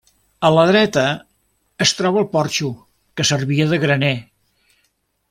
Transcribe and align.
A 0.47 0.49
la 0.53 0.61
dreta 0.69 1.03
es 1.85 1.93
troba 1.99 2.21
el 2.23 2.27
porxo 2.31 2.71
que 3.21 3.29
servia 3.33 3.69
de 3.75 3.81
graner. 3.85 4.15